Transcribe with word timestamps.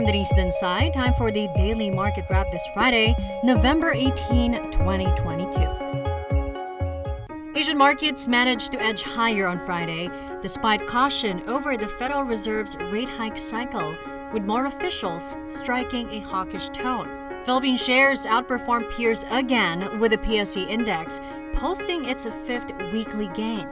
I'm 0.00 0.06
Denise 0.06 0.32
Densai. 0.32 0.90
Time 0.94 1.12
for 1.12 1.30
the 1.30 1.46
daily 1.48 1.90
market 1.90 2.24
wrap 2.30 2.50
this 2.50 2.66
Friday, 2.72 3.14
November 3.44 3.92
18, 3.92 4.72
2022. 4.72 7.52
Asian 7.54 7.76
markets 7.76 8.26
managed 8.26 8.72
to 8.72 8.80
edge 8.80 9.02
higher 9.02 9.46
on 9.46 9.62
Friday 9.66 10.08
despite 10.40 10.86
caution 10.86 11.46
over 11.46 11.76
the 11.76 11.86
Federal 11.86 12.22
Reserve's 12.22 12.78
rate 12.90 13.10
hike 13.10 13.36
cycle, 13.36 13.94
with 14.32 14.42
more 14.42 14.64
officials 14.64 15.36
striking 15.48 16.08
a 16.14 16.20
hawkish 16.20 16.70
tone. 16.70 17.10
Philippine 17.44 17.76
shares 17.76 18.24
outperformed 18.24 18.90
peers 18.92 19.26
again 19.28 20.00
with 20.00 20.12
the 20.12 20.18
PSE 20.18 20.66
index 20.66 21.20
posting 21.52 22.06
its 22.06 22.24
fifth 22.46 22.72
weekly 22.90 23.28
gain. 23.34 23.68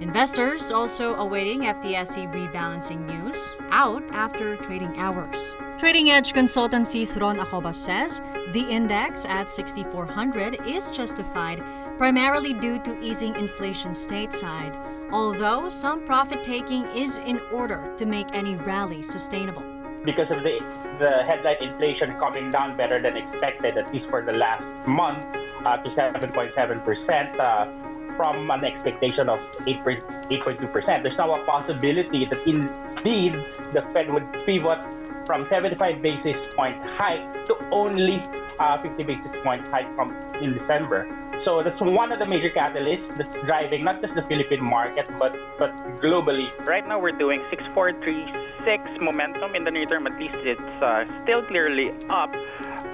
Investors 0.00 0.72
also 0.72 1.14
awaiting 1.14 1.60
FTSE 1.62 2.32
rebalancing 2.32 3.06
news 3.06 3.52
out 3.70 4.02
after 4.10 4.56
trading 4.56 4.98
hours. 4.98 5.54
Trading 5.78 6.10
Edge 6.10 6.32
consultancy's 6.32 7.16
Ron 7.16 7.38
Acoba 7.38 7.74
says 7.74 8.20
the 8.52 8.66
index 8.68 9.24
at 9.24 9.52
6,400 9.52 10.66
is 10.66 10.90
justified 10.90 11.62
primarily 11.96 12.52
due 12.52 12.80
to 12.80 13.00
easing 13.00 13.36
inflation 13.36 13.92
stateside, 13.92 14.76
although 15.12 15.68
some 15.68 16.04
profit 16.04 16.42
taking 16.42 16.84
is 16.96 17.18
in 17.18 17.40
order 17.52 17.94
to 17.96 18.04
make 18.04 18.26
any 18.34 18.56
rally 18.56 19.02
sustainable 19.02 19.64
because 20.04 20.30
of 20.30 20.42
the 20.42 20.60
the 20.98 21.24
headline 21.24 21.56
inflation 21.62 22.12
coming 22.20 22.50
down 22.50 22.76
better 22.76 23.00
than 23.00 23.16
expected, 23.16 23.78
at 23.78 23.92
least 23.92 24.06
for 24.08 24.22
the 24.22 24.32
last 24.32 24.66
month, 24.86 25.24
uh, 25.64 25.76
to 25.78 25.88
7.7 25.88 26.84
percent. 26.84 27.40
Uh, 27.40 27.70
from 28.16 28.50
an 28.50 28.64
expectation 28.64 29.28
of 29.28 29.40
8.2%. 29.66 31.02
There's 31.02 31.18
now 31.18 31.34
a 31.34 31.44
possibility 31.44 32.24
that 32.24 32.46
indeed 32.46 33.34
the 33.72 33.82
Fed 33.92 34.12
would 34.12 34.32
pivot 34.44 34.84
from 35.26 35.46
75 35.48 36.02
basis 36.02 36.36
point 36.54 36.76
hike 36.90 37.44
to 37.46 37.56
only 37.70 38.22
uh, 38.58 38.80
50 38.80 39.02
basis 39.04 39.32
point 39.42 39.66
hike 39.68 39.92
from 39.94 40.14
in 40.40 40.52
December. 40.52 41.08
So 41.38 41.62
that's 41.62 41.80
one 41.80 42.12
of 42.12 42.18
the 42.18 42.26
major 42.26 42.50
catalysts 42.50 43.16
that's 43.16 43.34
driving 43.42 43.84
not 43.84 44.00
just 44.00 44.14
the 44.14 44.22
Philippine 44.22 44.64
market 44.64 45.08
but 45.18 45.34
but 45.58 45.72
globally. 46.00 46.48
Right 46.66 46.86
now 46.86 46.98
we're 47.00 47.18
doing 47.18 47.42
6436 47.50 49.00
momentum 49.00 49.54
in 49.54 49.64
the 49.64 49.70
near 49.70 49.86
term. 49.86 50.06
At 50.06 50.18
least 50.18 50.36
it's 50.36 50.82
uh, 50.82 51.04
still 51.22 51.42
clearly 51.42 51.90
up, 52.10 52.32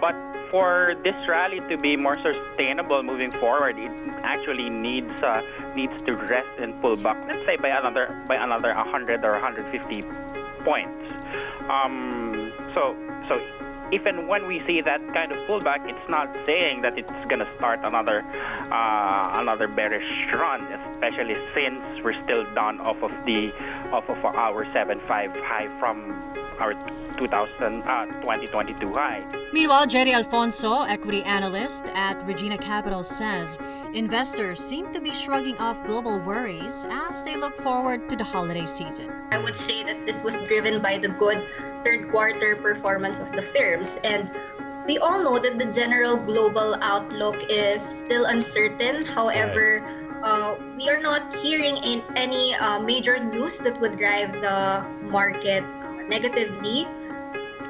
but 0.00 0.16
for 0.54 0.94
this 1.02 1.16
rally 1.26 1.58
to 1.68 1.76
be 1.76 1.96
more 1.96 2.16
sustainable 2.22 3.02
moving 3.02 3.32
forward, 3.32 3.76
it 3.76 3.90
actually 4.22 4.70
needs 4.70 5.20
uh, 5.20 5.42
needs 5.74 6.00
to 6.02 6.14
rest 6.14 6.46
and 6.60 6.80
pull 6.80 6.94
back. 6.94 7.18
Let's 7.26 7.44
say 7.44 7.56
by 7.56 7.70
another 7.70 8.22
by 8.28 8.36
another 8.36 8.72
100 8.72 9.24
or 9.26 9.32
150 9.32 10.02
points. 10.62 11.02
Um, 11.68 12.52
so 12.72 12.94
so 13.26 13.34
if 13.92 14.06
and 14.06 14.28
when 14.28 14.46
we 14.46 14.64
see 14.66 14.80
that 14.80 15.00
kind 15.12 15.32
of 15.32 15.38
pullback, 15.46 15.88
it's 15.88 16.08
not 16.08 16.34
saying 16.46 16.82
that 16.82 16.98
it's 16.98 17.12
going 17.28 17.38
to 17.38 17.52
start 17.54 17.80
another 17.84 18.24
uh, 18.70 19.32
another 19.36 19.68
bearish 19.68 20.26
run, 20.32 20.62
especially 20.90 21.36
since 21.54 22.02
we're 22.02 22.20
still 22.24 22.44
down 22.54 22.80
off 22.80 23.02
of 23.02 23.12
the 23.26 23.52
off 23.92 24.08
of 24.08 24.24
our 24.24 24.64
7.5 24.66 25.00
high 25.44 25.68
from 25.78 26.12
our 26.58 26.74
2000 27.18 27.82
uh, 27.82 28.06
2022 28.06 28.92
high. 28.92 29.20
Meanwhile, 29.52 29.86
Jerry 29.86 30.12
Alfonso, 30.12 30.82
equity 30.82 31.22
analyst 31.22 31.84
at 31.94 32.24
Regina 32.26 32.58
Capital, 32.58 33.04
says 33.04 33.58
investors 33.94 34.58
seem 34.58 34.92
to 34.92 35.00
be 35.00 35.14
shrugging 35.14 35.56
off 35.58 35.82
global 35.86 36.18
worries 36.18 36.84
as 36.90 37.24
they 37.24 37.36
look 37.36 37.56
forward 37.62 38.08
to 38.08 38.16
the 38.16 38.24
holiday 38.24 38.66
season. 38.66 39.08
I 39.30 39.38
would 39.38 39.54
say 39.54 39.84
that 39.84 40.04
this 40.04 40.24
was 40.24 40.36
driven 40.50 40.82
by 40.82 40.98
the 40.98 41.08
good 41.08 41.46
third 41.84 42.10
quarter 42.10 42.56
performance 42.56 43.20
of 43.20 43.30
the 43.32 43.42
firms 43.42 43.98
and 44.02 44.30
we 44.86 44.98
all 44.98 45.22
know 45.22 45.38
that 45.38 45.58
the 45.58 45.70
general 45.72 46.16
global 46.16 46.76
outlook 46.82 47.36
is 47.48 47.80
still 47.80 48.26
uncertain. 48.26 49.06
However, 49.06 49.80
uh, 50.22 50.56
we 50.76 50.90
are 50.90 51.00
not 51.00 51.34
hearing 51.36 52.02
any 52.16 52.54
uh, 52.56 52.80
major 52.80 53.22
news 53.22 53.58
that 53.58 53.80
would 53.80 53.96
drive 53.96 54.32
the 54.32 54.84
market 55.06 55.64
negatively. 56.08 56.86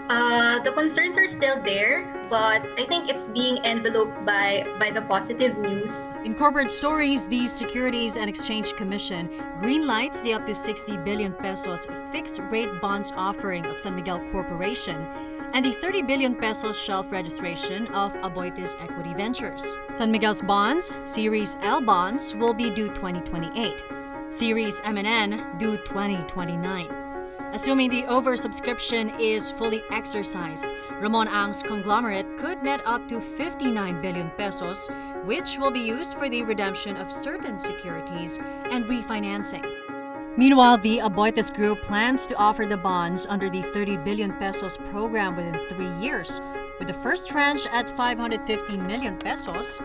Uh, 0.09 0.63
the 0.65 0.73
concerns 0.73 1.17
are 1.17 1.29
still 1.29 1.63
there, 1.63 2.03
but 2.35 2.67
I 2.77 2.85
think 2.89 3.09
it's 3.09 3.29
being 3.29 3.59
enveloped 3.59 4.27
by 4.27 4.67
by 4.81 4.91
the 4.91 5.03
positive 5.03 5.57
news. 5.57 6.09
In 6.25 6.35
corporate 6.35 6.73
stories, 6.73 7.29
the 7.29 7.47
Securities 7.47 8.17
and 8.17 8.29
Exchange 8.29 8.75
Commission 8.75 9.29
greenlights 9.63 10.21
the 10.25 10.35
up 10.35 10.45
to 10.47 10.55
60 10.55 10.97
billion 11.09 11.33
pesos 11.33 11.87
fixed 12.11 12.41
rate 12.51 12.73
bonds 12.81 13.13
offering 13.15 13.65
of 13.67 13.81
San 13.81 13.95
Miguel 13.95 14.19
Corporation 14.33 14.99
and 15.53 15.65
the 15.65 15.71
30 15.71 16.03
billion 16.03 16.35
pesos 16.35 16.77
shelf 16.77 17.13
registration 17.13 17.87
of 17.95 18.13
Aboitiz 18.27 18.75
Equity 18.83 19.15
Ventures. 19.15 19.79
San 19.95 20.11
Miguel's 20.11 20.43
bonds, 20.43 20.93
Series 21.05 21.57
L 21.63 21.81
bonds, 21.81 22.35
will 22.35 22.53
be 22.53 22.69
due 22.69 22.89
2028. 22.89 23.81
Series 24.31 24.81
MNN 24.81 25.57
due 25.61 25.77
2029. 25.87 27.04
Assuming 27.55 27.89
the 27.89 28.03
oversubscription 28.03 29.17
is 29.21 29.53
fully 29.53 29.81
exercised, 29.93 30.69
Ramon 31.01 31.29
Ang's 31.29 31.63
conglomerate 31.63 32.37
could 32.37 32.61
net 32.65 32.81
up 32.85 33.07
to 33.07 33.21
59 33.21 34.03
billion 34.03 34.29
pesos, 34.31 34.89
which 35.23 35.57
will 35.57 35.71
be 35.71 35.79
used 35.79 36.15
for 36.15 36.29
the 36.29 36.43
redemption 36.43 36.97
of 36.97 37.13
certain 37.13 37.57
securities 37.57 38.39
and 38.73 38.87
refinancing. 38.87 39.65
Meanwhile, 40.37 40.79
the 40.79 40.99
Aboitiz 40.99 41.55
Group 41.55 41.81
plans 41.85 42.27
to 42.27 42.35
offer 42.35 42.67
the 42.67 42.77
bonds 42.77 43.25
under 43.25 43.49
the 43.49 43.63
30 43.63 43.99
billion 43.99 44.33
pesos 44.33 44.77
program 44.91 45.37
within 45.37 45.69
three 45.69 45.95
years, 46.05 46.41
with 46.81 46.89
the 46.89 46.95
first 46.95 47.29
tranche 47.29 47.67
at 47.67 47.89
550 47.97 48.79
million 48.79 49.17
pesos, 49.17 49.79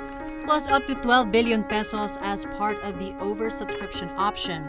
plus 0.50 0.68
up 0.68 0.88
to 0.88 0.96
12 0.96 1.32
billion 1.32 1.64
pesos 1.64 2.18
as 2.22 2.48
part 2.58 2.76
of 2.82 2.98
the 2.98 3.12
oversubscription 3.22 4.10
option 4.18 4.68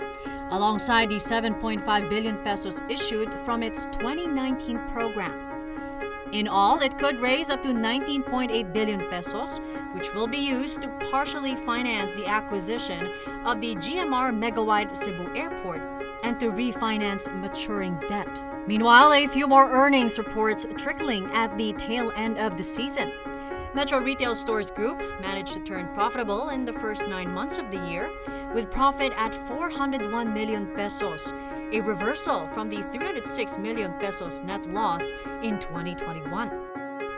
alongside 0.51 1.09
the 1.09 1.15
7.5 1.15 2.11
billion 2.11 2.37
pesos 2.45 2.83
issued 2.91 3.33
from 3.47 3.63
its 3.63 3.87
2019 3.87 4.79
program. 4.91 5.33
In 6.33 6.47
all, 6.49 6.81
it 6.81 6.99
could 6.99 7.19
raise 7.19 7.49
up 7.49 7.63
to 7.63 7.71
19.8 7.71 8.75
billion 8.75 9.09
pesos, 9.09 9.63
which 9.95 10.13
will 10.13 10.27
be 10.27 10.37
used 10.37 10.83
to 10.83 10.89
partially 11.11 11.57
finance 11.57 12.13
the 12.13 12.27
acquisition 12.27 13.11
of 13.47 13.63
the 13.63 13.75
GMR 13.77 14.37
Megawide 14.39 14.95
Cebu 14.95 15.35
Airport 15.35 15.81
and 16.23 16.39
to 16.41 16.51
refinance 16.51 17.25
maturing 17.41 17.99
debt. 18.07 18.29
Meanwhile, 18.67 19.15
a 19.15 19.27
few 19.29 19.47
more 19.47 19.71
earnings 19.71 20.19
reports 20.19 20.67
trickling 20.77 21.25
at 21.33 21.57
the 21.57 21.73
tail 21.73 22.13
end 22.17 22.37
of 22.37 22.59
the 22.59 22.65
season. 22.65 23.11
Metro 23.73 24.01
Retail 24.01 24.35
Stores 24.35 24.73
Group 24.73 24.99
managed 25.21 25.53
to 25.53 25.61
turn 25.61 25.95
profitable 25.95 26.49
in 26.49 26.65
the 26.65 26.73
first 26.73 27.07
nine 27.07 27.31
months 27.31 27.57
of 27.57 27.71
the 27.71 27.87
year, 27.89 28.11
with 28.53 28.69
profit 28.69 29.13
at 29.17 29.33
401 29.47 30.35
million 30.35 30.67
pesos, 30.75 31.33
a 31.73 31.81
reversal 31.81 32.49
from 32.49 32.69
the 32.69 32.83
306 32.91 33.59
million 33.59 33.93
pesos 34.01 34.43
net 34.43 34.67
loss 34.67 35.05
in 35.45 35.61
2021. 35.61 36.51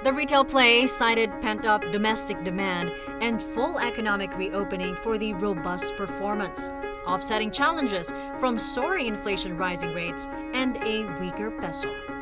The 0.04 0.12
retail 0.12 0.44
play 0.44 0.86
cited 0.86 1.30
pent 1.40 1.64
up 1.64 1.80
domestic 1.90 2.44
demand 2.44 2.92
and 3.22 3.42
full 3.42 3.78
economic 3.78 4.36
reopening 4.36 4.94
for 4.96 5.16
the 5.16 5.32
robust 5.32 5.96
performance, 5.96 6.68
offsetting 7.06 7.50
challenges 7.50 8.12
from 8.38 8.58
soaring 8.58 9.06
inflation 9.06 9.56
rising 9.56 9.94
rates 9.94 10.28
and 10.52 10.76
a 10.82 11.18
weaker 11.18 11.50
peso. 11.50 12.21